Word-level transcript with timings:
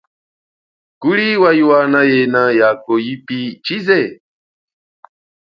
Kuli 1.01 1.27
wa 1.43 1.51
iwana 1.61 1.99
yena 2.11 2.41
yako 2.59 2.93
yipi 3.05 3.37
chize. 3.65 3.99